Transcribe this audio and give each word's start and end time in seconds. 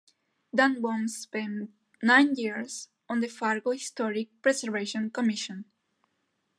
Danbom 0.51 1.07
spent 1.07 1.69
nine 2.01 2.33
years 2.33 2.87
on 3.07 3.19
the 3.19 3.27
Fargo 3.27 3.69
Historic 3.69 4.29
Preservation 4.41 5.11
Commission. 5.11 5.65